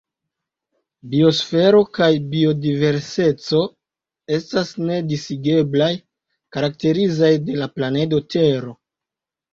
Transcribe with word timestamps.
Biosfero 1.09 1.81
kaj 1.97 2.07
biodiverseco 2.31 3.61
estas 4.39 4.73
ne 4.87 4.97
disigeblaj, 5.13 5.93
karakterizaj 6.57 7.31
de 7.51 7.63
la 7.65 7.69
planedo 7.77 8.27
Tero. 8.37 8.75